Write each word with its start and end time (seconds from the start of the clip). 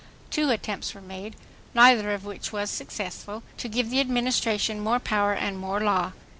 Two 0.31 0.49
attempts 0.49 0.95
were 0.95 1.01
made, 1.01 1.35
neither 1.75 2.11
of 2.11 2.25
which 2.25 2.51
was 2.51 2.71
successful, 2.71 3.43
to 3.57 3.69
give 3.69 3.91
the 3.91 3.99
Administration 3.99 4.79
more 4.79 4.97
power 4.97 5.33
and 5.33 5.59
more 5.59 5.79
law. 5.79 6.13